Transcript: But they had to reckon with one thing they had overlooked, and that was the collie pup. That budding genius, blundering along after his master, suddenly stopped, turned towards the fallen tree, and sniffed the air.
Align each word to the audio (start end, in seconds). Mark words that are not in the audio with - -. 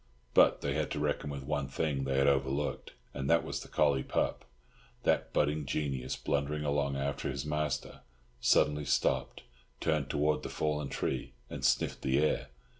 But 0.33 0.61
they 0.61 0.73
had 0.73 0.89
to 0.93 0.99
reckon 0.99 1.29
with 1.29 1.43
one 1.43 1.67
thing 1.67 2.05
they 2.05 2.17
had 2.17 2.25
overlooked, 2.25 2.93
and 3.13 3.29
that 3.29 3.43
was 3.43 3.59
the 3.59 3.67
collie 3.67 4.01
pup. 4.01 4.45
That 5.03 5.31
budding 5.31 5.67
genius, 5.67 6.15
blundering 6.15 6.65
along 6.65 6.95
after 6.95 7.29
his 7.29 7.45
master, 7.45 8.01
suddenly 8.39 8.83
stopped, 8.85 9.43
turned 9.79 10.09
towards 10.09 10.41
the 10.41 10.49
fallen 10.49 10.89
tree, 10.89 11.33
and 11.51 11.63
sniffed 11.63 12.01
the 12.01 12.17
air. 12.17 12.47